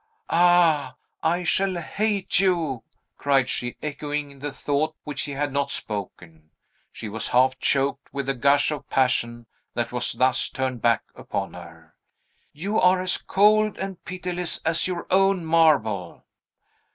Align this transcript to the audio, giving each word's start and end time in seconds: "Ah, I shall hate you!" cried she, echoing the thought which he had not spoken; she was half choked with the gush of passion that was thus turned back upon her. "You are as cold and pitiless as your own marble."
"Ah, 0.31 0.95
I 1.21 1.43
shall 1.43 1.75
hate 1.79 2.39
you!" 2.39 2.83
cried 3.19 3.47
she, 3.49 3.75
echoing 3.83 4.39
the 4.39 4.51
thought 4.51 4.95
which 5.03 5.21
he 5.25 5.33
had 5.33 5.53
not 5.53 5.69
spoken; 5.69 6.49
she 6.91 7.07
was 7.07 7.27
half 7.27 7.59
choked 7.59 8.11
with 8.11 8.25
the 8.25 8.33
gush 8.33 8.71
of 8.71 8.89
passion 8.89 9.45
that 9.75 9.91
was 9.91 10.13
thus 10.13 10.49
turned 10.49 10.81
back 10.81 11.03
upon 11.13 11.53
her. 11.53 11.93
"You 12.51 12.79
are 12.79 12.99
as 12.99 13.19
cold 13.19 13.77
and 13.77 14.03
pitiless 14.03 14.57
as 14.65 14.87
your 14.87 15.05
own 15.11 15.45
marble." 15.45 16.25